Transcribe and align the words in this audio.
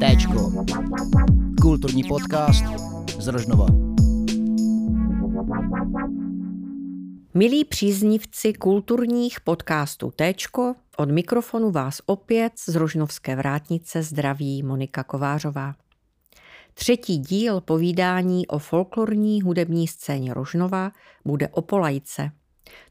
Téčko. 0.00 0.52
Kulturní 1.62 2.04
podcast 2.04 2.64
z 3.18 3.28
Rožnova. 3.28 3.66
Milí 7.34 7.64
příznivci 7.64 8.52
kulturních 8.52 9.40
podcastů 9.40 10.10
Téčko, 10.16 10.74
od 10.96 11.10
mikrofonu 11.10 11.70
vás 11.70 12.00
opět 12.06 12.52
z 12.68 12.74
Rožnovské 12.74 13.36
vrátnice 13.36 14.02
zdraví 14.02 14.62
Monika 14.62 15.04
Kovářová. 15.04 15.74
Třetí 16.74 17.18
díl 17.18 17.60
povídání 17.60 18.46
o 18.46 18.58
folklorní 18.58 19.42
hudební 19.42 19.88
scéně 19.88 20.34
Rožnova 20.34 20.92
bude 21.24 21.48
o 21.48 21.62
Polajce, 21.62 22.30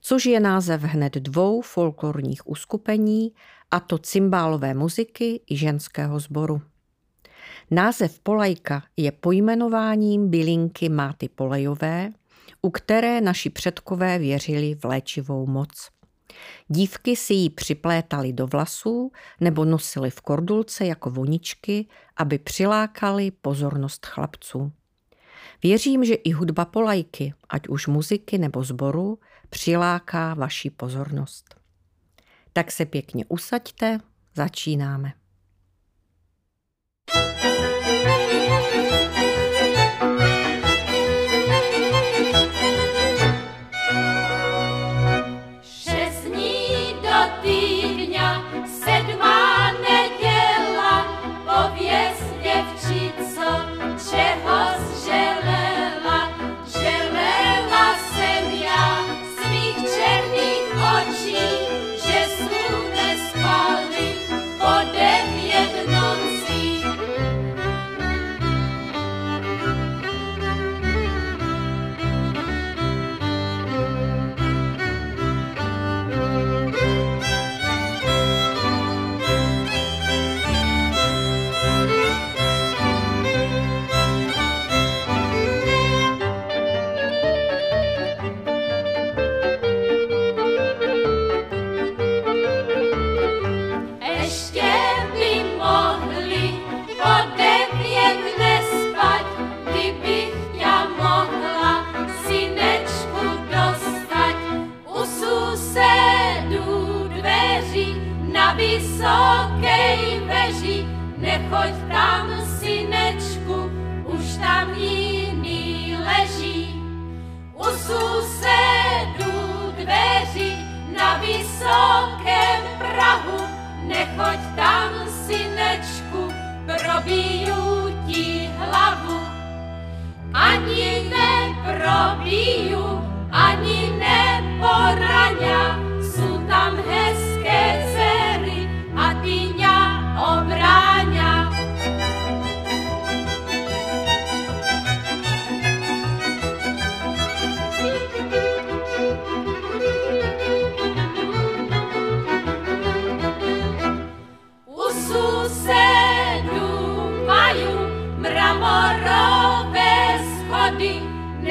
což 0.01 0.25
je 0.25 0.39
název 0.39 0.81
hned 0.81 1.13
dvou 1.13 1.61
folklorních 1.61 2.47
uskupení, 2.47 3.31
a 3.71 3.79
to 3.79 3.97
cymbálové 3.97 4.73
muziky 4.73 5.41
i 5.49 5.57
ženského 5.57 6.19
sboru. 6.19 6.61
Název 7.71 8.19
Polajka 8.19 8.83
je 8.97 9.11
pojmenováním 9.11 10.29
bylinky 10.29 10.89
Máty 10.89 11.29
Polejové, 11.29 12.11
u 12.61 12.69
které 12.69 13.21
naši 13.21 13.49
předkové 13.49 14.19
věřili 14.19 14.75
v 14.75 14.85
léčivou 14.85 15.47
moc. 15.47 15.89
Dívky 16.67 17.15
si 17.15 17.33
ji 17.33 17.49
připlétaly 17.49 18.33
do 18.33 18.47
vlasů 18.47 19.11
nebo 19.41 19.65
nosily 19.65 20.09
v 20.09 20.21
kordulce 20.21 20.85
jako 20.85 21.09
voničky, 21.09 21.87
aby 22.17 22.37
přilákali 22.37 23.31
pozornost 23.31 24.05
chlapců. 24.05 24.71
Věřím, 25.63 26.05
že 26.05 26.13
i 26.13 26.31
hudba 26.31 26.65
polajky, 26.65 27.33
ať 27.49 27.67
už 27.67 27.87
muziky 27.87 28.37
nebo 28.37 28.63
zboru, 28.63 29.19
přiláká 29.49 30.33
vaši 30.33 30.69
pozornost. 30.69 31.55
Tak 32.53 32.71
se 32.71 32.85
pěkně 32.85 33.25
usaďte, 33.25 33.99
začínáme. 34.35 35.18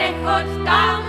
Frankfurt 0.08 0.64
down. 0.64 1.07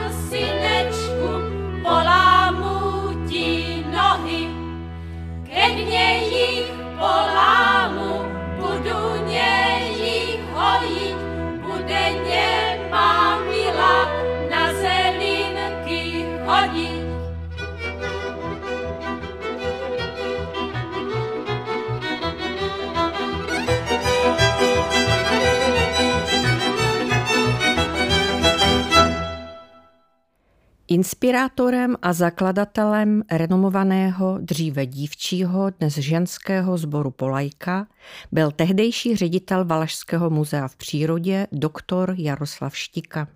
Inspirátorem 30.91 31.95
a 32.01 32.13
zakladatelem 32.13 33.23
renomovaného 33.31 34.37
dříve 34.41 34.85
dívčího, 34.85 35.69
dnes 35.79 35.93
ženského 35.93 36.77
sboru 36.77 37.11
Polajka 37.11 37.87
byl 38.31 38.51
tehdejší 38.51 39.15
ředitel 39.15 39.65
Valašského 39.65 40.29
muzea 40.29 40.67
v 40.67 40.75
přírodě 40.75 41.47
doktor 41.51 42.15
Jaroslav 42.17 42.77
Štika. 42.77 43.27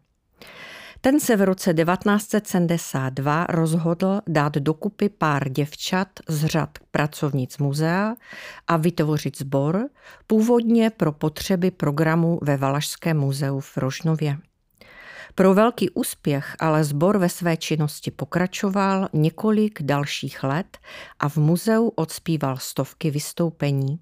Ten 1.01 1.19
se 1.19 1.35
v 1.35 1.41
roce 1.41 1.73
1972 1.73 3.45
rozhodl 3.49 4.21
dát 4.27 4.53
dokupy 4.53 5.09
pár 5.09 5.49
děvčat 5.49 6.07
z 6.29 6.45
řad 6.45 6.69
pracovnic 6.91 7.57
muzea 7.57 8.15
a 8.67 8.77
vytvořit 8.77 9.37
sbor, 9.37 9.89
původně 10.27 10.89
pro 10.89 11.11
potřeby 11.11 11.71
programu 11.71 12.39
ve 12.41 12.57
Valašském 12.57 13.17
muzeu 13.17 13.59
v 13.59 13.77
Rožnově. 13.77 14.37
Pro 15.35 15.53
velký 15.53 15.89
úspěch 15.89 16.55
ale 16.59 16.83
sbor 16.83 17.17
ve 17.17 17.29
své 17.29 17.57
činnosti 17.57 18.11
pokračoval 18.11 19.09
několik 19.13 19.81
dalších 19.81 20.43
let 20.43 20.77
a 21.19 21.29
v 21.29 21.37
muzeu 21.37 21.87
odspíval 21.95 22.57
stovky 22.57 23.11
vystoupení. 23.11 23.99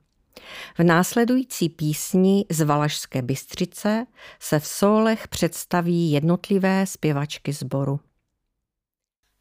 V 0.77 0.83
následující 0.83 1.69
písni 1.69 2.45
z 2.49 2.61
Valašské 2.61 3.21
Bystřice 3.21 4.05
se 4.39 4.59
v 4.59 4.67
solech 4.67 5.27
představí 5.27 6.11
jednotlivé 6.11 6.85
zpěvačky 6.87 7.53
sboru. 7.53 7.99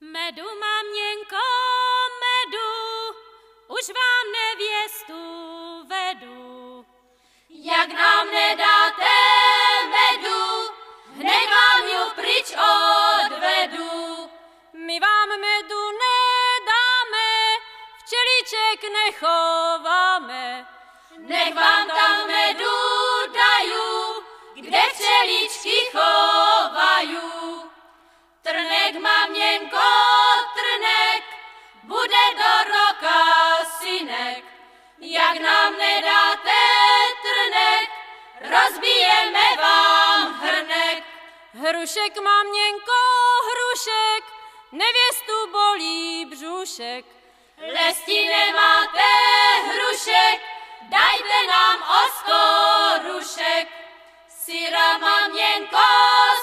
Medu, 0.00 0.48
maměnko, 0.66 1.46
medu, 2.24 2.70
už 3.80 3.88
vám 3.88 4.26
nevěstu 4.40 5.20
vedu. 5.88 6.84
Jak 7.64 7.88
nám 7.88 8.26
nedáte 8.26 8.79
pryč 12.40 12.56
odvedu. 12.56 14.30
My 14.72 15.00
vám 15.00 15.28
medu 15.28 15.84
nedáme, 16.02 17.28
včelíček 18.00 18.80
nechováme. 18.92 20.66
Nech 21.18 21.54
vám 21.54 21.86
tam 21.88 22.26
medu 22.26 22.78
daju, 23.32 24.24
kde 24.54 24.82
včeličky 24.92 25.76
chovajú. 25.92 27.68
Trnek, 28.42 28.94
maměnko, 28.96 29.90
trnek, 30.56 31.22
bude 31.82 32.24
do 32.40 32.52
roka 32.72 33.20
synek, 33.78 34.44
jak 34.98 35.40
nám 35.40 35.76
nedáte 35.76 36.62
trnek, 37.22 37.88
rozbijeme 38.40 39.46
vám 39.60 40.40
hrnek. 40.40 41.09
Hrušek, 41.54 42.16
maměnko, 42.22 43.00
hrušek, 43.50 44.24
nevěstu 44.72 45.50
bolí 45.52 46.24
břušek. 46.24 47.04
Lesti 47.72 48.28
nemáte 48.28 49.10
hrušek, 49.66 50.40
dajte 50.82 51.46
nám 51.48 51.82
osko 52.04 52.38
rušek. 53.08 53.68
Syra, 54.28 54.98
maměnko, 54.98 55.86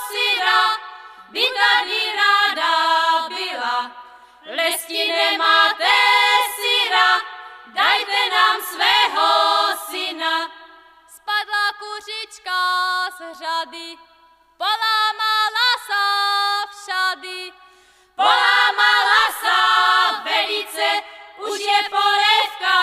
syra, 0.07 0.77
by 1.29 1.45
tady 1.45 2.15
ráda 2.15 3.29
byla. 3.29 3.91
Lesti 4.45 5.07
nemáte 5.07 5.93
syra, 6.55 7.21
dajte 7.67 8.29
nám 8.31 8.61
svého 8.61 9.27
syna. 9.89 10.51
Spadla 11.09 11.71
kuřička 11.79 12.59
z 13.11 13.37
řady, 13.39 13.97
polámala 14.57 15.69
sa 15.85 16.03
všady. 16.73 17.53
Polámala 18.17 19.23
sa 19.37 19.59
velice, 20.25 20.89
už 21.45 21.59
je 21.61 21.79
polévka 21.93 22.77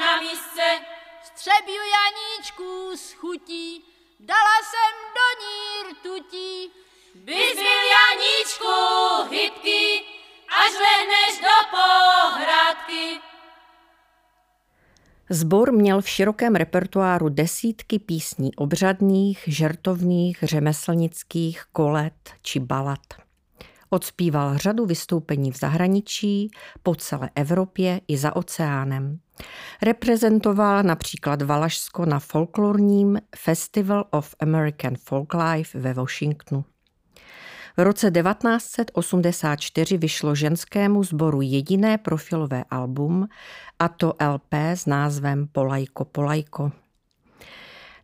na 0.00 0.12
misce. 0.24 0.68
Střebiu 1.22 1.84
Janíčku 1.84 2.96
z 2.96 3.12
chutí, 3.20 3.84
dala 4.20 4.56
jsem 4.64 4.94
do 5.16 5.26
ní 5.40 5.58
rtutí. 5.92 6.72
Bys 7.14 7.54
byl 7.54 7.82
Janíčku 7.96 8.76
hybký, 9.30 9.86
až 10.48 10.72
lehneš 10.72 11.32
do 11.44 11.56
pohradky. 11.70 13.29
Zbor 15.32 15.72
měl 15.72 16.00
v 16.00 16.08
širokém 16.08 16.54
repertoáru 16.54 17.28
desítky 17.28 17.98
písní 17.98 18.54
obřadných, 18.54 19.44
žertovných, 19.46 20.38
řemeslnických, 20.42 21.62
kolet 21.72 22.30
či 22.42 22.60
balad. 22.60 23.00
Odspíval 23.90 24.58
řadu 24.58 24.86
vystoupení 24.86 25.52
v 25.52 25.58
zahraničí, 25.58 26.50
po 26.82 26.94
celé 26.94 27.30
Evropě 27.34 28.00
i 28.08 28.16
za 28.16 28.36
oceánem. 28.36 29.18
Reprezentoval 29.82 30.82
například 30.82 31.42
Valašsko 31.42 32.06
na 32.06 32.18
folklorním 32.18 33.18
Festival 33.36 34.04
of 34.10 34.34
American 34.40 34.96
Folklife 34.96 35.78
ve 35.78 35.94
Washingtonu. 35.94 36.64
V 37.80 37.82
roce 37.82 38.10
1984 38.10 39.96
vyšlo 39.96 40.34
ženskému 40.34 41.04
sboru 41.04 41.40
jediné 41.40 41.98
profilové 41.98 42.64
album, 42.70 43.28
a 43.78 43.88
to 43.88 44.14
LP 44.20 44.54
s 44.54 44.86
názvem 44.86 45.48
Polajko 45.52 46.04
Polajko. 46.04 46.72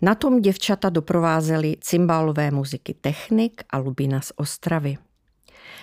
Na 0.02 0.14
tom 0.14 0.40
děvčata 0.40 0.90
doprovázely 0.90 1.76
cymbálové 1.80 2.50
muziky 2.50 2.94
Technik 2.94 3.62
a 3.70 3.78
Lubina 3.78 4.20
z 4.20 4.32
Ostravy. 4.36 4.96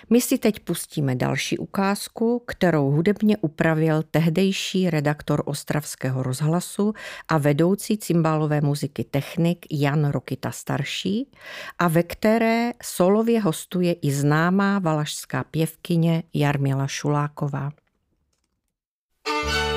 My 0.09 0.21
si 0.21 0.37
teď 0.37 0.59
pustíme 0.59 1.15
další 1.15 1.57
ukázku, 1.57 2.43
kterou 2.47 2.91
hudebně 2.91 3.37
upravil 3.37 4.03
tehdejší 4.11 4.89
redaktor 4.89 5.43
Ostravského 5.45 6.23
rozhlasu 6.23 6.93
a 7.27 7.37
vedoucí 7.37 7.97
cymbálové 7.97 8.61
muziky 8.61 9.03
technik 9.03 9.65
Jan 9.71 10.09
Rokita 10.09 10.51
starší 10.51 11.31
a 11.79 11.87
ve 11.87 12.03
které 12.03 12.71
solově 12.83 13.41
hostuje 13.41 13.93
i 13.93 14.11
známá 14.11 14.79
valašská 14.79 15.43
pěvkyně 15.43 16.23
Jarmila 16.33 16.87
Šuláková. 16.87 17.71
thank 19.25 19.67
you 19.67 19.72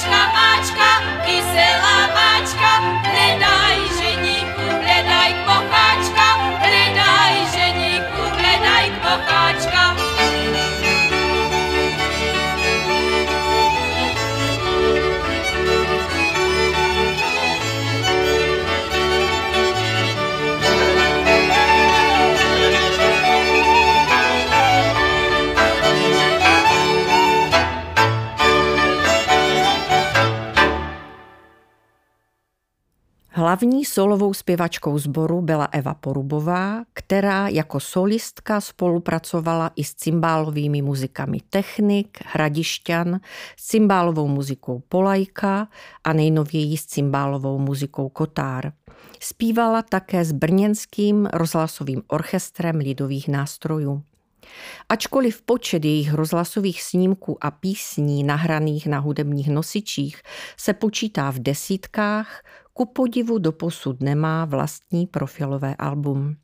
Mačka, 0.00 0.32
mačka, 0.32 0.90
kysela. 1.26 1.99
Hlavní 33.60 33.84
solovou 33.84 34.34
zpěvačkou 34.34 34.98
sboru 34.98 35.40
byla 35.40 35.64
Eva 35.64 35.94
Porubová, 35.94 36.82
která 36.92 37.48
jako 37.48 37.80
solistka 37.80 38.60
spolupracovala 38.60 39.70
i 39.76 39.84
s 39.84 39.94
cymbálovými 39.94 40.82
muzikami 40.82 41.38
Technik, 41.50 42.18
Hradišťan, 42.24 43.20
s 43.56 43.66
cymbálovou 43.66 44.28
muzikou 44.28 44.82
Polajka 44.88 45.68
a 46.04 46.12
nejnověji 46.12 46.76
s 46.76 46.86
cymbálovou 46.86 47.58
muzikou 47.58 48.08
Kotár. 48.08 48.72
Zpívala 49.20 49.82
také 49.82 50.24
s 50.24 50.32
brněnským 50.32 51.26
rozhlasovým 51.32 52.02
orchestrem 52.08 52.76
lidových 52.76 53.28
nástrojů. 53.28 54.02
Ačkoliv 54.88 55.42
počet 55.42 55.84
jejich 55.84 56.14
rozhlasových 56.14 56.82
snímků 56.82 57.38
a 57.40 57.50
písní 57.50 58.24
nahraných 58.24 58.86
na 58.86 58.98
hudebních 58.98 59.48
nosičích 59.48 60.22
se 60.56 60.72
počítá 60.72 61.30
v 61.30 61.38
desítkách, 61.38 62.42
ku 62.72 62.86
podivu 62.86 63.38
doposud 63.38 64.00
nemá 64.00 64.44
vlastní 64.44 65.06
profilové 65.06 65.76
album. 65.76 66.36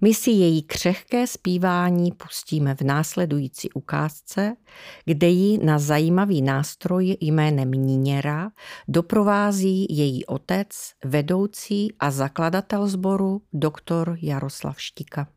My 0.00 0.14
si 0.14 0.30
její 0.30 0.62
křehké 0.62 1.26
zpívání 1.26 2.12
pustíme 2.12 2.74
v 2.74 2.80
následující 2.80 3.72
ukázce, 3.72 4.56
kde 5.04 5.28
ji 5.28 5.58
na 5.58 5.78
zajímavý 5.78 6.42
nástroj 6.42 7.16
jménem 7.20 7.70
Níněra 7.70 8.50
doprovází 8.88 9.86
její 9.90 10.26
otec, 10.26 10.68
vedoucí 11.04 11.88
a 11.98 12.10
zakladatel 12.10 12.88
sboru 12.88 13.42
doktor 13.52 14.18
Jaroslav 14.22 14.80
Štika. 14.80 15.28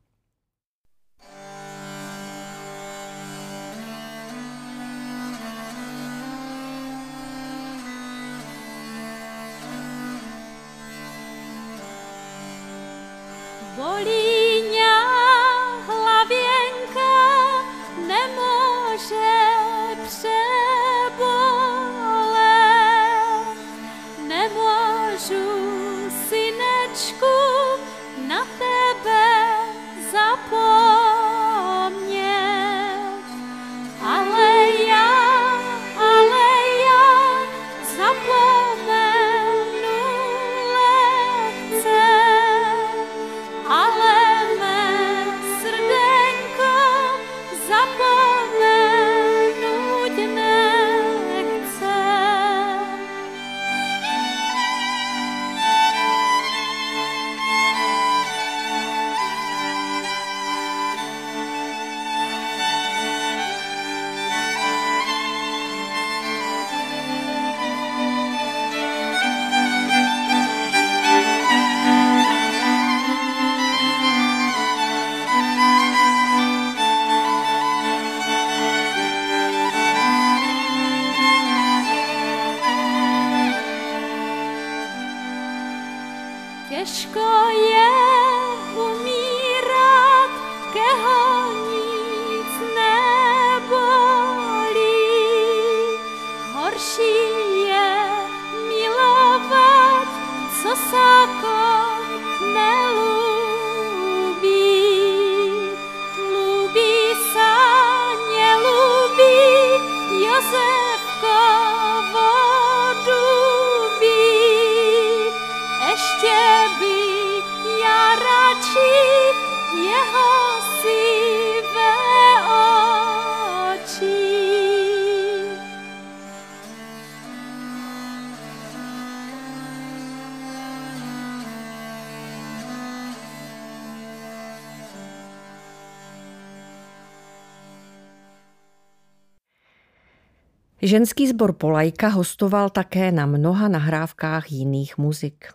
Ženský 140.94 141.26
sbor 141.28 141.54
Polajka 141.54 142.08
hostoval 142.08 142.70
také 142.70 143.12
na 143.12 143.26
mnoha 143.26 143.68
nahrávkách 143.68 144.52
jiných 144.52 144.98
muzik. 144.98 145.46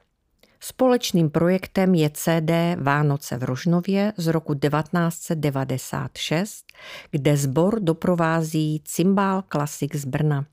Společným 0.61 1.31
projektem 1.31 1.95
je 1.95 2.11
CD 2.11 2.51
Vánoce 2.83 3.39
v 3.39 3.43
Rožnově 3.43 4.13
z 4.17 4.27
roku 4.27 4.55
1996, 4.55 6.65
kde 7.11 7.37
sbor 7.37 7.81
doprovází 7.81 8.83
cymbál 8.85 9.43
klasik 9.49 9.97
z 9.97 10.05
Brna. 10.05 10.47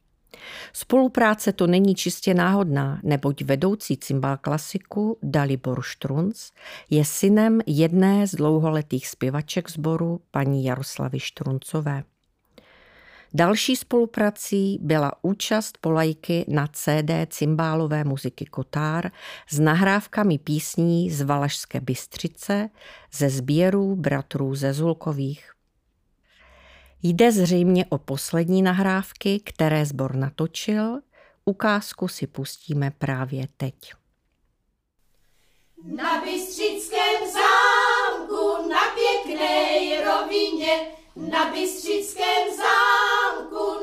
Spolupráce 0.74 1.54
to 1.54 1.68
není 1.68 1.96
čistě 1.96 2.34
náhodná, 2.34 3.00
neboť 3.04 3.42
vedoucí 3.42 3.98
cymbál 3.98 4.38
klasiku 4.38 5.18
Dalibor 5.24 5.82
Štrunc 5.82 6.52
je 6.90 7.06
synem 7.06 7.62
jedné 7.66 8.28
z 8.28 8.36
dlouholetých 8.36 9.08
zpěvaček 9.08 9.70
sboru 9.70 10.22
paní 10.32 10.66
Jaroslavy 10.66 11.20
Štruncové. 11.20 12.04
Další 13.38 13.76
spoluprací 13.76 14.80
byla 14.82 15.12
účast 15.22 15.78
Polajky 15.82 16.46
na 16.48 16.68
CD 16.68 17.12
cymbálové 17.28 18.04
muziky 18.04 18.46
Kotár 18.46 19.12
s 19.50 19.60
nahrávkami 19.60 20.38
písní 20.40 21.12
z 21.12 21.22
Valašské 21.22 21.82
Bystřice 21.82 22.70
ze 23.14 23.30
sběrů 23.30 23.96
bratrů 23.96 24.56
ze 24.56 24.74
Zulkových. 24.74 25.52
Jde 27.04 27.32
zřejmě 27.32 27.86
o 27.90 27.98
poslední 27.98 28.62
nahrávky, 28.62 29.40
které 29.40 29.86
sbor 29.86 30.16
natočil. 30.16 31.00
Ukázku 31.46 32.08
si 32.08 32.28
pustíme 32.28 32.92
právě 32.98 33.48
teď. 33.58 33.76
Na 35.84 36.22
Bystřickém 36.22 37.32
zámku, 37.34 38.70
na 38.70 38.82
pěkné 38.96 39.66
rovině, 40.06 40.88
na 41.16 41.52
Bystřickém 41.52 42.56
zámku, 42.58 42.95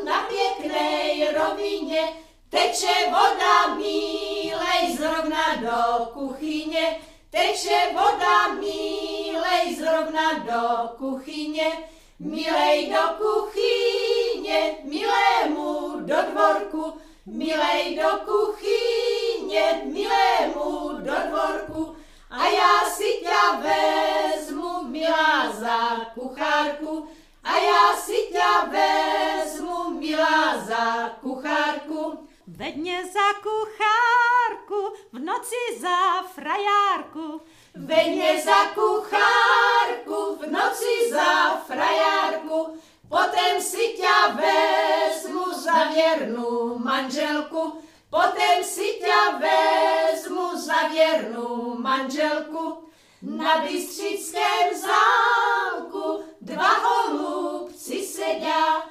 na 0.05 0.23
pěkné 0.23 1.33
rovině, 1.33 2.09
teče 2.51 3.11
voda 3.11 3.75
mílej 3.75 4.97
zrovna 4.97 5.55
do 5.55 6.05
kuchyně, 6.05 7.01
teče 7.31 7.93
voda 7.93 8.49
mílej 8.49 9.77
zrovna 9.77 10.33
do 10.33 10.89
kuchyně, 10.99 11.73
milej 12.19 12.91
do 12.91 13.25
kuchyně, 13.25 14.77
milému 14.85 16.01
do 16.01 16.17
dvorku, 16.31 16.99
milej 17.27 17.97
do 17.97 18.33
kuchyně, 18.33 19.83
milému 19.85 20.89
do 20.93 21.15
dvorku, 21.29 21.97
a 22.31 22.47
já 22.49 22.91
si 22.91 23.05
tě 23.05 23.59
vezmu, 23.63 24.83
milá, 24.83 25.53
za 25.53 25.97
kuchárku, 26.15 27.09
a 27.53 27.59
já 27.59 27.97
si 27.97 28.17
tě 28.33 28.69
vezmu, 28.71 29.91
milá, 29.91 30.59
za 30.59 31.09
kuchárku. 31.09 32.29
Vedně 32.47 33.05
za 33.05 33.41
kuchárku, 33.43 34.97
v 35.13 35.19
noci 35.19 35.81
za 35.81 36.23
frajárku. 36.23 37.41
Vedně 37.75 38.43
za 38.45 38.65
kuchárku, 38.75 40.37
v 40.37 40.51
noci 40.51 41.11
za 41.11 41.57
frajárku, 41.67 42.81
potom 43.09 43.61
si 43.61 43.97
tě 43.97 44.33
vezmu 44.33 45.53
za 45.53 45.85
věrnou 45.85 46.79
manželku, 46.79 47.83
potom 48.11 48.63
si 48.63 49.01
tě 49.01 49.39
vezmu 49.39 50.57
za 50.57 50.89
věrnou 50.89 51.75
manželku. 51.79 52.89
Na 53.23 53.59
Bystřickém 53.59 54.69
zámku 54.75 56.25
dva 56.53 56.73
holubci 56.85 58.05
sedá, 58.05 58.85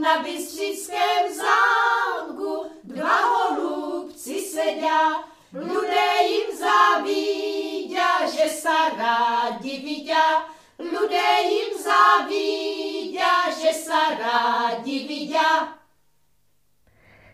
na 0.00 0.22
Bystřickém 0.22 1.22
zámku 1.32 2.70
dva 2.84 3.16
holubci 3.26 4.40
sedá, 4.40 5.24
Ľudé 5.56 6.10
jim 6.26 6.48
závidia, 6.52 8.28
že 8.28 8.50
sa 8.50 8.92
rádi 8.92 9.80
vidia. 9.80 10.44
Ľudé 10.76 11.30
jim 11.48 11.72
závidia, 11.80 13.48
že 13.56 13.72
sa 13.72 14.12
rádi 14.20 15.08
vidia. 15.08 15.80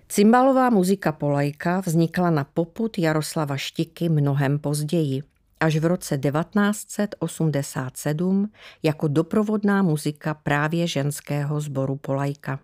Cymbalová 0.07 0.71
muzika 0.71 1.11
Polajka 1.17 1.81
vznikla 1.83 2.31
na 2.31 2.45
poput 2.45 2.95
Jaroslava 3.01 3.57
Štiky 3.57 4.12
mnohem 4.12 4.59
později, 4.61 5.23
až 5.62 5.76
v 5.76 5.85
roce 5.85 6.19
1987 6.19 8.52
jako 8.83 9.09
doprovodná 9.09 9.83
muzika 9.83 10.35
právě 10.35 10.87
ženského 10.87 11.61
sboru 11.61 11.97
Polajka. 11.97 12.61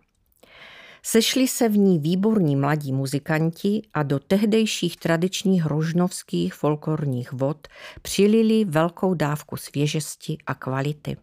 Sešli 1.02 1.48
se 1.48 1.68
v 1.68 1.76
ní 1.76 1.98
výborní 1.98 2.56
mladí 2.56 2.92
muzikanti 2.92 3.82
a 3.94 4.02
do 4.02 4.18
tehdejších 4.18 4.96
tradičních 4.96 5.66
rožnovských 5.66 6.54
folklorních 6.54 7.32
vod 7.32 7.68
přilili 8.02 8.64
velkou 8.64 9.14
dávku 9.14 9.56
svěžesti 9.56 10.38
a 10.46 10.54
kvality. 10.54 11.16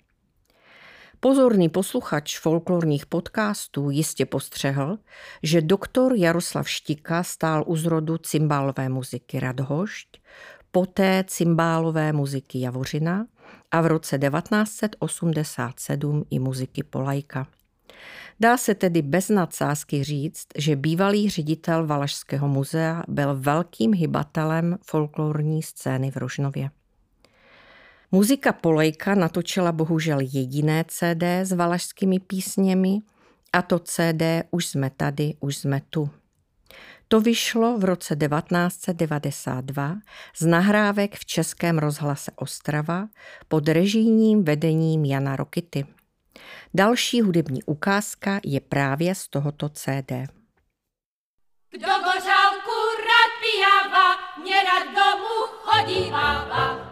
Pozorný 1.19 1.69
posluchač 1.69 2.39
folklorních 2.39 3.05
podcastů 3.05 3.89
jistě 3.89 4.25
postřehl, 4.25 4.97
že 5.43 5.61
doktor 5.61 6.13
Jaroslav 6.15 6.69
Štika 6.69 7.23
stál 7.23 7.63
u 7.67 7.75
zrodu 7.75 8.17
cymbálové 8.17 8.89
muziky 8.89 9.39
Radhošť, 9.39 10.17
poté 10.75 11.23
cymbálové 11.27 12.13
muziky 12.13 12.59
Javořina 12.59 13.27
a 13.71 13.81
v 13.81 13.87
roce 13.87 14.19
1987 14.19 16.25
i 16.29 16.39
muziky 16.39 16.83
Polajka. 16.83 17.47
Dá 18.39 18.57
se 18.57 18.75
tedy 18.75 19.01
bez 19.01 19.29
nadsázky 19.29 20.03
říct, 20.03 20.47
že 20.57 20.75
bývalý 20.75 21.29
ředitel 21.29 21.87
Valašského 21.87 22.47
muzea 22.47 23.03
byl 23.07 23.35
velkým 23.39 23.93
hybatelem 23.93 24.77
folklorní 24.85 25.63
scény 25.63 26.11
v 26.11 26.17
Rožnově. 26.17 26.69
Muzika 28.11 28.53
Polejka 28.53 29.15
natočila 29.15 29.71
bohužel 29.71 30.19
jediné 30.19 30.85
CD 30.87 31.23
s 31.23 31.51
valašskými 31.51 32.19
písněmi 32.19 32.99
a 33.53 33.61
to 33.61 33.79
CD 33.79 34.21
Už 34.51 34.65
jsme 34.65 34.89
tady, 34.89 35.33
už 35.39 35.57
jsme 35.57 35.81
tu. 35.89 36.09
To 37.07 37.21
vyšlo 37.21 37.77
v 37.77 37.83
roce 37.83 38.15
1992 38.15 39.95
z 40.37 40.45
nahrávek 40.45 41.15
v 41.15 41.25
Českém 41.25 41.77
rozhlase 41.77 42.31
Ostrava 42.35 43.07
pod 43.47 43.67
režijním 43.67 44.43
vedením 44.43 45.05
Jana 45.05 45.35
Rokity. 45.35 45.85
Další 46.73 47.21
hudební 47.21 47.63
ukázka 47.63 48.39
je 48.43 48.59
právě 48.59 49.15
z 49.15 49.27
tohoto 49.27 49.69
CD. 49.69 50.11
Kdo 51.71 51.87
gořálku 51.87 52.77
rád 53.07 53.31
pijává, 53.41 54.15
rád 54.63 54.85
domů 54.95 55.45
chodívává, 55.63 56.84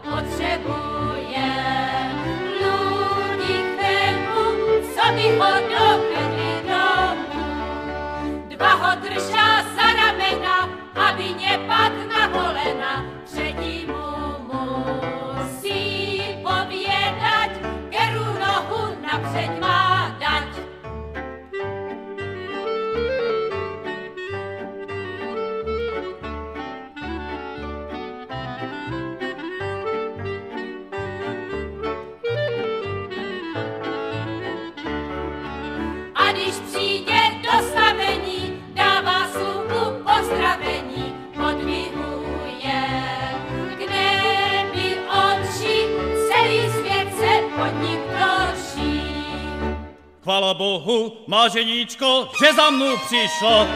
Bohu, 51.44 51.54
máženíčko, 51.54 52.28
že 52.40 52.52
za 52.52 52.70
mnou 52.70 52.96
přišla. 52.96 53.66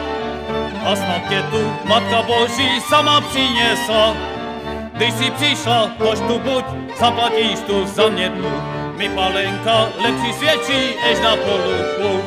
A 0.85 0.95
snad 0.95 1.29
tě 1.29 1.41
tu 1.51 1.73
Matka 1.85 2.21
Boží 2.21 2.81
sama 2.81 3.21
přinesla. 3.21 4.15
Když 4.93 5.13
si 5.13 5.31
přišla, 5.31 5.91
tož 5.97 6.19
tu 6.19 6.39
buď, 6.39 6.65
zaplatíš 6.99 7.59
tu 7.67 7.85
za 7.85 8.09
mě 8.09 8.29
dluh. 8.29 8.63
Mi 8.97 9.09
palenka 9.09 9.89
lepší 10.01 10.33
svědčí, 10.33 10.95
ež 11.11 11.19
na 11.19 11.35
polu 11.35 12.21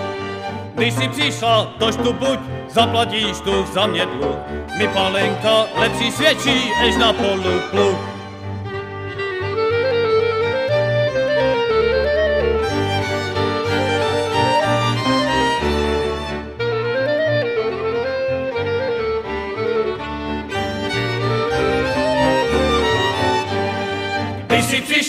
Když 0.75 0.94
si 0.94 1.08
přišla, 1.08 1.72
tož 1.78 1.96
tu 1.96 2.12
buď, 2.12 2.38
zaplatíš 2.68 3.40
tu 3.44 3.66
za 3.72 3.87
mě 3.87 4.06
dluh. 4.06 4.37
Mi 4.78 4.88
palenka 4.88 5.66
lepší 5.76 6.12
svědčí, 6.12 6.72
ež 6.82 6.96
na 6.96 7.12
polu 7.12 7.61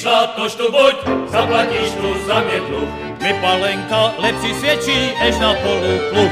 přišla, 0.04 0.28
tož 0.28 0.56
tu 0.56 0.72
buď, 0.72 0.96
zaplatíš 1.32 1.92
tu 1.92 2.28
za 2.28 2.42
mě 2.42 2.60
dluh. 2.60 2.90
Mi 3.22 3.34
palenka 3.42 4.14
lepší 4.18 4.54
svědčí, 4.54 5.12
ež 5.22 5.40
na 5.40 5.54
polu 5.54 6.00
pluh. 6.10 6.32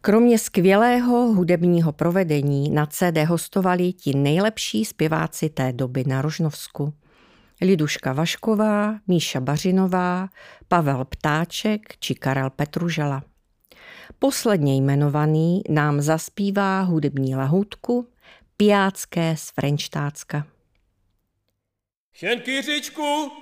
Kromě 0.00 0.38
skvělého 0.38 1.32
hudebního 1.32 1.92
provedení 1.92 2.70
na 2.70 2.86
CD 2.86 3.18
hostovali 3.28 3.92
ti 3.92 4.16
nejlepší 4.16 4.84
zpěváci 4.84 5.48
té 5.48 5.72
doby 5.72 6.04
na 6.06 6.22
Rožnovsku. 6.22 6.92
Liduška 7.62 8.12
Vašková, 8.12 8.94
Míša 9.06 9.40
Bařinová, 9.40 10.28
Pavel 10.68 11.04
Ptáček 11.04 11.80
či 11.98 12.14
Karel 12.14 12.50
Petružela. 12.50 13.22
Posledně 14.18 14.76
jmenovaný 14.76 15.62
nám 15.68 16.00
zaspívá 16.00 16.80
hudební 16.80 17.36
lahůdku 17.36 18.08
Pijácké 18.56 19.36
z 19.36 19.50
Frenštácka. 19.50 20.55
Šenky 22.18 22.62
říčku, 22.62 23.32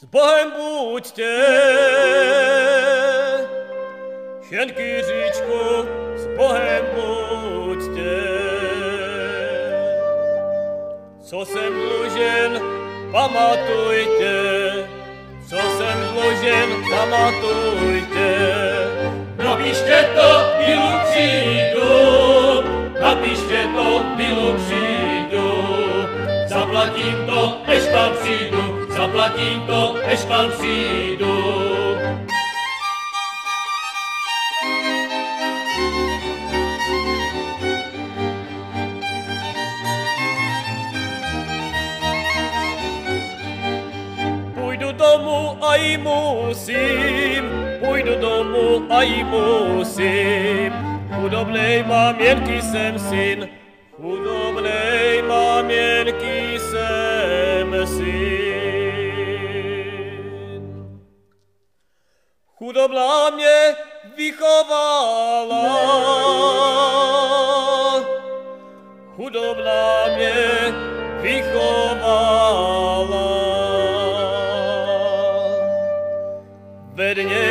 s 0.00 0.04
Bohem 0.04 0.50
buďte. 0.50 1.46
Šenky 4.48 5.02
říčku, 5.02 5.60
s 6.16 6.26
Bohem 6.36 6.84
buďte. 6.94 8.14
Co 11.22 11.44
jsem 11.44 11.72
dlužen, 11.72 12.60
pamatujte. 13.12 14.34
Co 15.48 15.56
jsem 15.56 15.98
dlužen, 16.12 16.68
pamatujte. 16.90 18.36
Napište 19.44 20.10
to, 20.14 20.44
přijdu. 21.10 21.90
Napište 23.00 23.68
to, 23.76 24.04
přijdu. 24.16 24.83
Zaplatím 26.84 27.26
to, 27.26 27.58
než 27.66 27.86
tam 27.86 28.12
přijdu, 28.22 28.86
zaplatím 28.88 29.60
to, 29.66 29.96
než 30.06 30.24
tam 30.24 30.50
přijdu. 30.50 31.44
Půjdu 44.54 44.92
domů 44.92 45.64
a 45.64 45.74
i 45.74 45.98
musím, 45.98 47.44
půjdu 47.84 48.20
domů 48.20 48.86
a 48.90 49.02
i 49.02 49.24
musím. 49.24 50.72
Chudobnej 51.14 51.84
maměnky 51.88 52.62
jsem 52.62 52.98
syn, 52.98 53.48
Chudobná 62.74 63.30
mě 63.30 63.74
vychovala, 64.16 65.62
chudobná 69.16 70.06
mě 70.16 70.34
vychovala. 71.22 72.64
Ve 76.94 77.14
dně 77.14 77.43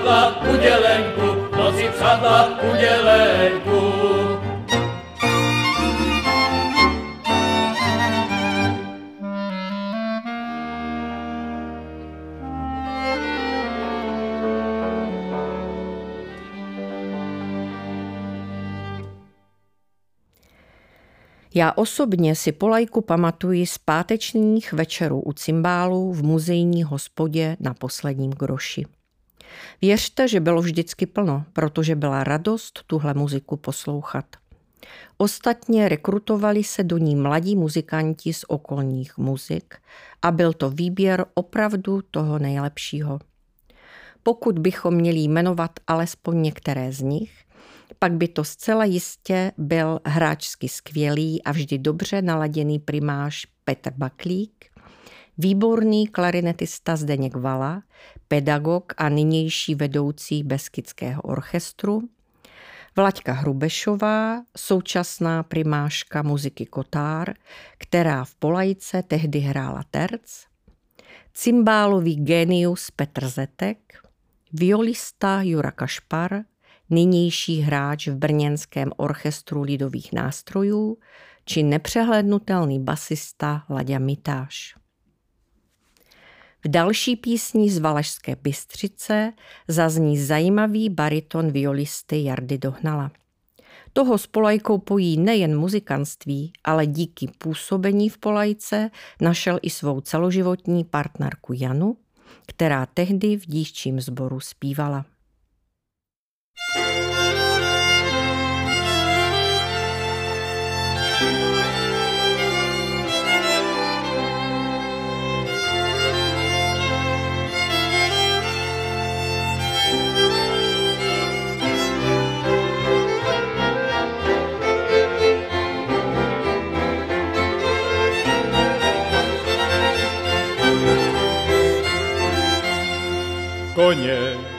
přádla 0.00 0.42
udělenku, 0.52 1.56
noci 1.56 1.88
přádla 1.96 2.58
udělenku. 2.72 3.80
Já 21.54 21.72
osobně 21.76 22.34
si 22.34 22.52
Polajku 22.52 23.00
pamatuji 23.00 23.66
z 23.66 23.78
pátečních 23.78 24.72
večerů 24.72 25.20
u 25.20 25.32
cymbálů 25.32 26.12
v 26.12 26.22
muzejní 26.22 26.82
hospodě 26.82 27.56
na 27.60 27.74
posledním 27.74 28.30
groši. 28.30 28.99
Věřte, 29.82 30.28
že 30.28 30.40
bylo 30.40 30.62
vždycky 30.62 31.06
plno, 31.06 31.44
protože 31.52 31.96
byla 31.96 32.24
radost 32.24 32.82
tuhle 32.86 33.14
muziku 33.14 33.56
poslouchat. 33.56 34.24
Ostatně 35.18 35.88
rekrutovali 35.88 36.64
se 36.64 36.84
do 36.84 36.98
ní 36.98 37.16
mladí 37.16 37.56
muzikanti 37.56 38.32
z 38.32 38.44
okolních 38.48 39.18
muzik 39.18 39.74
a 40.22 40.30
byl 40.30 40.52
to 40.52 40.70
výběr 40.70 41.26
opravdu 41.34 42.02
toho 42.10 42.38
nejlepšího. 42.38 43.18
Pokud 44.22 44.58
bychom 44.58 44.94
měli 44.94 45.18
jmenovat 45.18 45.70
alespoň 45.86 46.42
některé 46.42 46.92
z 46.92 47.00
nich, 47.00 47.32
pak 47.98 48.12
by 48.12 48.28
to 48.28 48.44
zcela 48.44 48.84
jistě 48.84 49.52
byl 49.58 50.00
hráčsky 50.04 50.68
skvělý 50.68 51.42
a 51.42 51.52
vždy 51.52 51.78
dobře 51.78 52.22
naladěný 52.22 52.78
primáš 52.78 53.46
Petr 53.64 53.90
Baklík, 53.96 54.64
výborný 55.38 56.06
klarinetista 56.06 56.96
Zdeněk 56.96 57.36
Vala, 57.36 57.82
pedagog 58.30 58.92
a 58.96 59.08
nynější 59.08 59.74
vedoucí 59.74 60.42
Beskidského 60.42 61.22
orchestru, 61.22 62.08
Vlaďka 62.96 63.32
Hrubešová, 63.32 64.42
současná 64.56 65.42
primáška 65.42 66.22
muziky 66.22 66.66
Kotár, 66.66 67.34
která 67.78 68.24
v 68.24 68.34
Polajce 68.34 69.02
tehdy 69.02 69.38
hrála 69.38 69.84
terc, 69.90 70.44
cymbálový 71.34 72.16
genius 72.16 72.90
Petr 72.90 73.28
Zetek, 73.28 73.78
violista 74.52 75.42
Jura 75.42 75.70
Kašpar, 75.70 76.40
nynější 76.90 77.60
hráč 77.60 78.08
v 78.08 78.16
brněnském 78.16 78.90
orchestru 78.96 79.62
lidových 79.62 80.12
nástrojů 80.12 80.98
či 81.44 81.62
nepřehlednutelný 81.62 82.80
basista 82.80 83.64
Laďa 83.70 83.98
Mitáš. 83.98 84.79
V 86.64 86.68
další 86.68 87.16
písni 87.16 87.70
z 87.70 87.78
Valašské 87.78 88.36
Bystřice 88.36 89.32
zazní 89.68 90.18
zajímavý 90.18 90.88
bariton 90.88 91.50
violisty 91.50 92.24
Jardy 92.24 92.58
Dohnala. 92.58 93.10
Toho 93.92 94.18
s 94.18 94.26
Polajkou 94.26 94.78
pojí 94.78 95.16
nejen 95.16 95.58
muzikantství, 95.58 96.52
ale 96.64 96.86
díky 96.86 97.28
působení 97.38 98.08
v 98.08 98.18
Polajce 98.18 98.90
našel 99.20 99.58
i 99.62 99.70
svou 99.70 100.00
celoživotní 100.00 100.84
partnerku 100.84 101.52
Janu, 101.52 101.96
která 102.46 102.86
tehdy 102.86 103.36
v 103.36 103.46
dívčím 103.46 104.00
sboru 104.00 104.40
zpívala. 104.40 105.04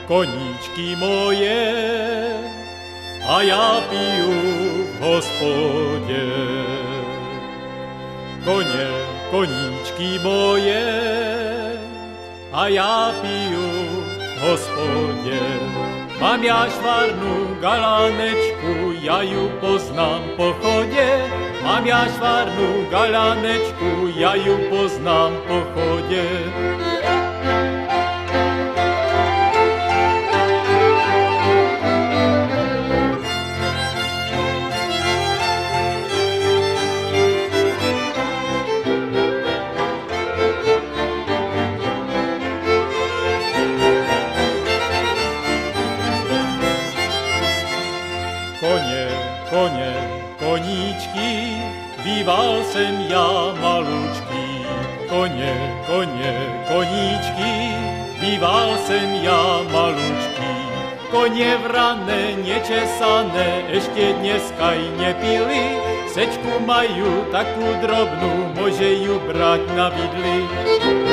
Koníčky 0.06 0.96
moje, 0.96 1.72
a 3.28 3.42
já 3.42 3.80
piju 3.90 4.32
v 4.92 5.00
hospodě. 5.00 6.26
Koně, 8.44 8.88
koníčky 9.30 10.18
moje, 10.22 10.84
a 12.52 12.68
já 12.68 13.14
piju 13.22 14.04
v 14.36 14.40
hospodě. 14.40 15.40
Mám 16.20 16.44
já 16.44 16.68
švarnu 16.68 17.56
galánečku, 17.60 18.92
já 19.00 19.22
ju 19.22 19.48
poznám 19.60 20.22
po 20.36 20.52
chodě. 20.52 21.24
Mám 21.62 21.86
já 21.86 22.06
švarnu 22.08 22.86
galánečku, 22.90 24.12
já 24.16 24.34
ju 24.34 24.58
poznám 24.70 25.32
po 25.48 25.66
chodě. 25.74 26.24
Jsem 52.72 53.04
já 53.08 53.54
malučký. 53.60 54.64
Koně, 55.08 55.74
koně, 55.86 56.32
koníčky, 56.68 57.52
býval 58.20 58.76
jsem 58.86 59.14
já 59.14 59.60
malučký. 59.72 60.52
Koně 61.10 61.56
vrané, 61.56 62.36
nečesané, 62.48 63.62
ještě 63.68 64.12
dneska 64.12 64.72
i 64.72 64.88
nepili. 64.98 65.76
Sečku 66.12 66.60
majú 66.68 67.28
takú 67.32 67.72
drobnú, 67.80 68.52
môže 68.56 69.00
ju 69.00 69.16
brať 69.28 69.64
na 69.72 69.88
vidli. 69.92 71.11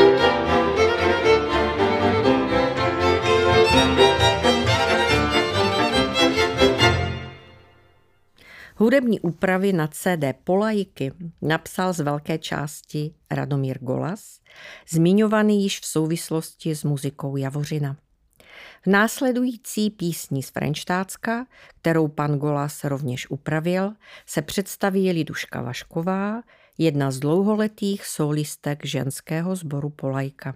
Hudební 8.90 9.20
úpravy 9.20 9.74
na 9.74 9.88
CD 9.88 10.34
Polajky 10.44 11.12
napsal 11.42 11.94
z 11.94 12.00
velké 12.00 12.38
části 12.38 13.14
Radomír 13.32 13.80
Golas, 13.82 14.40
zmiňovaný 14.90 15.64
již 15.64 15.80
v 15.80 15.86
souvislosti 15.86 16.76
s 16.76 16.84
muzikou 16.84 17.38
Javořina. 17.38 17.98
V 18.82 18.88
následující 18.88 19.90
písni 19.90 20.44
z 20.44 20.50
Frenštátska, 20.50 21.46
kterou 21.80 22.08
pan 22.08 22.40
Golas 22.40 22.84
rovněž 22.84 23.30
upravil, 23.30 23.94
se 24.26 24.42
představí 24.42 25.12
Liduška 25.12 25.62
Vašková, 25.62 26.42
jedna 26.78 27.12
z 27.12 27.20
dlouholetých 27.20 28.06
solistek 28.06 28.86
ženského 28.86 29.56
sboru 29.56 29.90
Polajka. 29.90 30.56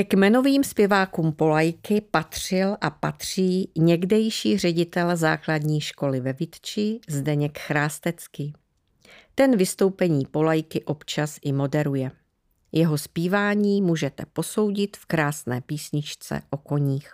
Ke 0.00 0.04
kmenovým 0.04 0.64
zpěvákům 0.64 1.32
Polajky 1.32 2.00
patřil 2.00 2.76
a 2.80 2.90
patří 2.90 3.70
někdejší 3.78 4.58
ředitel 4.58 5.16
základní 5.16 5.80
školy 5.80 6.20
ve 6.20 6.32
Vitči 6.32 7.00
Zdeněk 7.08 7.58
Chrástecký. 7.58 8.52
Ten 9.34 9.56
vystoupení 9.56 10.26
Polajky 10.26 10.84
občas 10.84 11.38
i 11.42 11.52
moderuje. 11.52 12.10
Jeho 12.72 12.98
zpívání 12.98 13.82
můžete 13.82 14.24
posoudit 14.32 14.96
v 14.96 15.06
krásné 15.06 15.60
písničce 15.60 16.42
o 16.50 16.56
koních. 16.56 17.12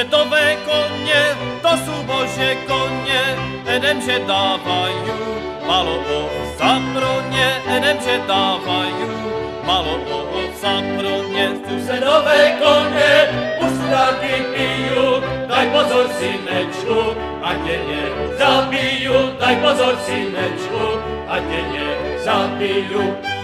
Susedové 0.00 0.56
koně, 0.64 1.22
to 1.62 1.68
jsou 1.68 2.02
bože 2.02 2.54
koně, 2.66 3.22
jenomže 3.72 4.18
dávají 4.18 4.96
malo 5.66 5.96
ovca 5.96 6.80
pro 6.94 7.30
ně, 7.30 7.60
jenomže 7.74 8.20
dávají 8.28 8.94
malo 9.64 9.94
ovca 10.32 10.82
pro 10.98 11.22
ně. 11.28 11.50
Susedové 11.68 12.52
koně, 12.58 13.12
ustáky 13.60 14.44
piju, 14.54 15.22
daj 15.48 15.66
pozor 15.68 16.06
synečku, 16.18 17.16
a 17.42 17.54
tě 17.54 17.78
ně 17.88 18.02
zabiju, 18.38 19.36
daj 19.40 19.56
pozor 19.56 19.98
synečku, 20.06 21.00
a 21.28 21.36
tě 21.38 21.62
ně 21.72 21.86
zabiju. 22.24 23.39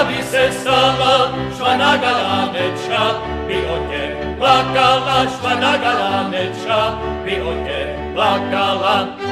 Aby 0.00 0.22
se 0.22 0.52
stala 0.52 1.34
šla 1.56 1.76
na 1.76 1.96
galánečka, 1.96 3.02
by 3.46 3.58
o 3.66 3.76
tě 3.90 4.02
plakala, 4.38 5.26
šla 5.26 5.54
na 5.54 5.76
galánečka, 5.76 6.98
by 7.24 7.42
o 7.42 7.52
tě 7.66 7.80
plakala. 8.14 9.27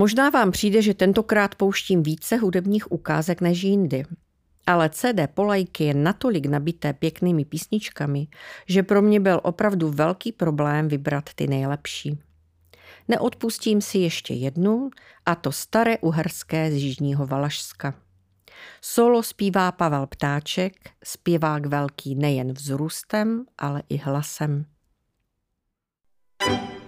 Možná 0.00 0.30
vám 0.30 0.50
přijde, 0.50 0.82
že 0.82 0.94
tentokrát 0.94 1.54
pouštím 1.54 2.02
více 2.02 2.36
hudebních 2.36 2.92
ukázek 2.92 3.40
než 3.40 3.62
jindy. 3.62 4.04
Ale 4.66 4.90
CD 4.90 5.20
Polajky 5.34 5.84
je 5.84 5.94
natolik 5.94 6.46
nabité 6.46 6.92
pěknými 6.92 7.44
písničkami, 7.44 8.28
že 8.66 8.82
pro 8.82 9.02
mě 9.02 9.20
byl 9.20 9.40
opravdu 9.42 9.90
velký 9.90 10.32
problém 10.32 10.88
vybrat 10.88 11.24
ty 11.34 11.46
nejlepší. 11.46 12.18
Neodpustím 13.08 13.80
si 13.80 13.98
ještě 13.98 14.34
jednu, 14.34 14.90
a 15.26 15.34
to 15.34 15.52
staré 15.52 15.98
uherské 15.98 16.70
z 16.70 16.74
Jižního 16.74 17.26
Valašska. 17.26 17.94
Solo 18.80 19.22
zpívá 19.22 19.72
Pavel 19.72 20.06
Ptáček, 20.06 20.74
zpěvák 21.04 21.66
velký 21.66 22.14
nejen 22.14 22.52
vzrůstem, 22.52 23.44
ale 23.58 23.82
i 23.88 23.96
hlasem. 23.96 24.64
Když 26.46 26.79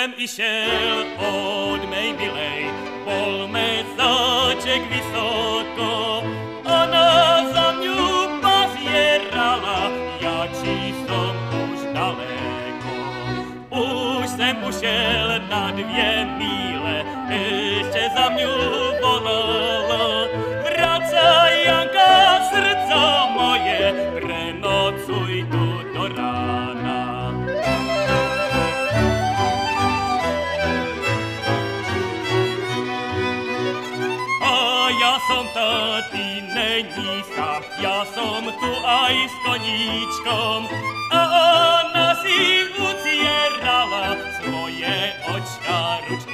jsem 0.00 0.14
išel 0.16 1.04
od 1.18 1.84
mej 1.90 2.16
milej, 2.16 2.72
bol 3.04 3.44
mesáček 3.52 4.80
vysoko. 4.88 6.24
Ona 6.64 7.44
za 7.52 7.66
mňu 7.76 8.40
pozierala, 8.40 9.92
ja 10.24 10.48
či 10.56 10.96
som 11.04 11.36
už 11.52 11.80
daleko. 11.92 12.92
Už 13.68 14.24
jsem 14.40 14.56
ušel 14.64 15.44
na 15.52 15.68
dvě 15.76 16.24
míle, 16.40 16.79
ja 37.80 38.04
som 38.12 38.44
tu 38.44 38.72
aj 38.84 39.14
s 39.24 39.34
koníčkom. 39.44 40.68
A 41.10 41.20
ona 41.80 42.12
si 42.20 42.68
ucierala 42.76 44.20
svoje 44.38 45.16
očka 45.26 46.04
ručníčkom. 46.06 46.29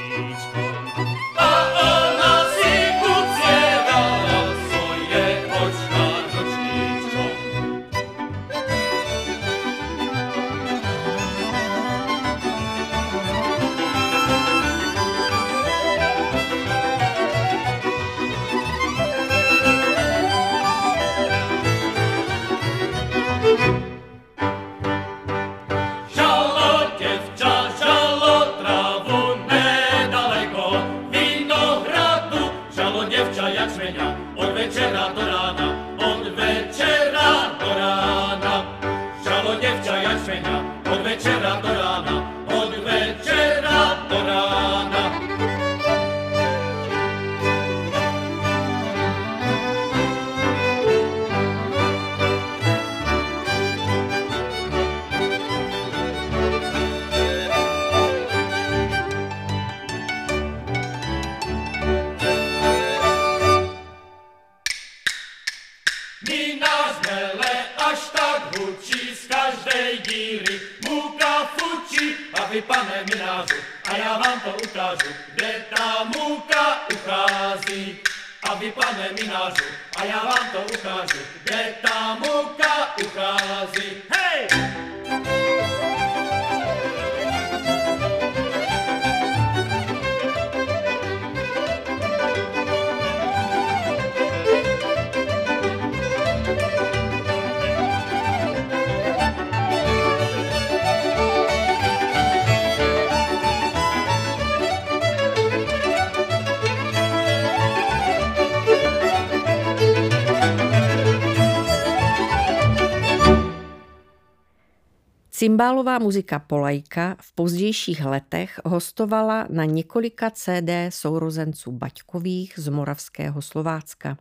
Cymbálová 115.46 115.98
muzika 115.98 116.38
Polajka 116.38 117.16
v 117.20 117.32
pozdějších 117.32 118.04
letech 118.04 118.60
hostovala 118.64 119.46
na 119.50 119.64
několika 119.64 120.30
CD 120.30 120.70
sourozenců 120.88 121.72
Baťkových 121.72 122.54
z 122.56 122.68
Moravského 122.68 123.42
Slovácka. 123.42 124.16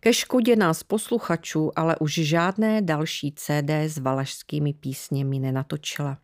Ke 0.00 0.12
škodě 0.14 0.56
nás 0.56 0.82
posluchačů 0.82 1.72
ale 1.76 1.96
už 1.96 2.12
žádné 2.12 2.82
další 2.82 3.32
CD 3.32 3.70
s 3.70 3.98
valašskými 3.98 4.72
písněmi 4.72 5.38
nenatočila. 5.38 6.18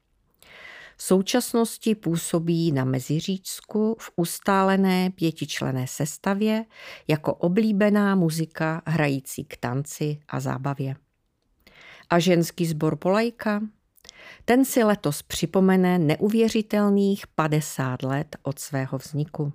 V 0.96 1.02
současnosti 1.02 1.94
působí 1.94 2.72
na 2.72 2.84
Meziříčsku 2.84 3.96
v 4.00 4.10
ustálené 4.16 5.10
pětičlené 5.10 5.86
sestavě 5.86 6.64
jako 7.08 7.34
oblíbená 7.34 8.14
muzika 8.14 8.82
hrající 8.86 9.44
k 9.44 9.56
tanci 9.56 10.18
a 10.28 10.40
zábavě. 10.40 10.96
A 12.10 12.18
ženský 12.18 12.66
sbor 12.66 12.96
Polajka? 12.96 13.60
Ten 14.52 14.64
si 14.64 14.84
letos 14.84 15.22
připomene 15.22 15.98
neuvěřitelných 15.98 17.26
50 17.26 18.02
let 18.02 18.36
od 18.42 18.58
svého 18.58 18.98
vzniku. 18.98 19.52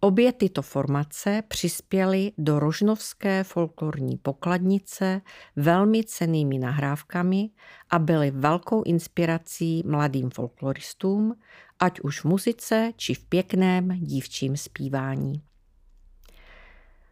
Obě 0.00 0.32
tyto 0.32 0.62
formace 0.62 1.42
přispěly 1.48 2.32
do 2.38 2.58
rožnovské 2.58 3.44
folklorní 3.44 4.16
pokladnice 4.16 5.20
velmi 5.56 6.04
cenými 6.04 6.58
nahrávkami 6.58 7.50
a 7.90 7.98
byly 7.98 8.30
velkou 8.30 8.82
inspirací 8.82 9.82
mladým 9.86 10.30
folkloristům, 10.30 11.34
ať 11.80 12.00
už 12.00 12.20
v 12.20 12.24
muzice 12.24 12.92
či 12.96 13.14
v 13.14 13.24
pěkném 13.24 13.88
dívčím 13.88 14.56
zpívání. 14.56 15.42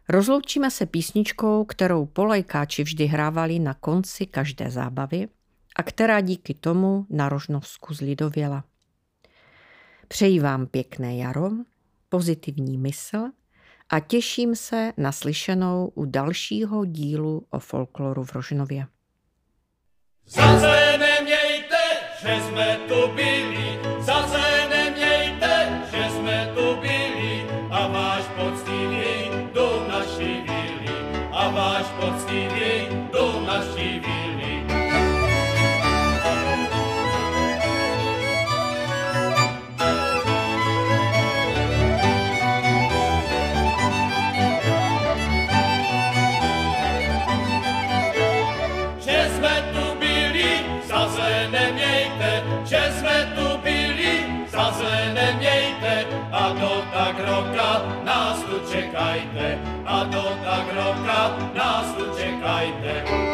Rozloučíme 0.09 0.71
se 0.71 0.85
písničkou, 0.85 1.65
kterou 1.65 2.05
polajkáči 2.05 2.83
vždy 2.83 3.05
hrávali 3.05 3.59
na 3.59 3.73
konci 3.73 4.25
každé 4.25 4.69
zábavy 4.69 5.27
a 5.75 5.83
která 5.83 6.21
díky 6.21 6.53
tomu 6.53 7.05
na 7.09 7.29
Rožnovsku 7.29 7.93
zlidověla. 7.93 8.63
Přeji 10.07 10.39
vám 10.39 10.65
pěkné 10.65 11.17
jaro, 11.17 11.49
pozitivní 12.09 12.77
mysl 12.77 13.17
a 13.89 13.99
těším 13.99 14.55
se 14.55 14.93
na 14.97 15.11
slyšenou 15.11 15.91
u 15.95 16.05
dalšího 16.05 16.85
dílu 16.85 17.45
o 17.49 17.59
folkloru 17.59 18.23
v 18.23 18.33
Rožnově. 18.33 18.87
Zase 20.27 20.97
nemějte, 20.97 21.83
že 22.21 22.41
jsme 22.41 22.79
tu 22.87 23.07
byli, 23.15 23.79
zase 23.99 24.69
nemějte, 24.69 25.81
že 25.91 26.09
jsme 26.09 26.51
tu 26.55 26.75
byli 26.81 27.47
a 27.71 27.87
váš 27.87 28.23
poctivý 28.23 29.29
do 29.53 29.87
naší 29.87 30.41
vily, 30.41 30.95
a 31.31 31.49
váš 31.49 31.85
poctivý 31.85 32.87
do 33.11 33.41
naší 33.47 33.99
vily. 33.99 34.14
Čekajte, 59.05 59.59
a 59.85 60.03
do 60.09 60.23
tak 60.41 60.65
roka 60.73 61.21
nás 61.53 61.93
tu 61.93 62.05
čekajte. 62.17 63.24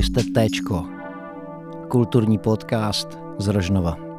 Poslouchali 0.00 0.22
jste 0.24 0.32
Téčko, 0.40 0.84
kulturní 1.88 2.38
podcast 2.38 3.18
z 3.38 3.48
Rožnova. 3.48 4.09